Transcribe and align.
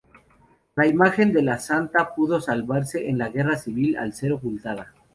La 0.75 0.87
imagen 0.87 1.31
de 1.31 1.43
la 1.43 1.59
Santa 1.59 2.15
pudo 2.15 2.41
salvarse 2.41 3.07
en 3.07 3.19
la 3.19 3.29
guerra 3.29 3.55
civil 3.59 3.97
al 3.97 4.13
ser 4.13 4.33
ocultada. 4.33 4.93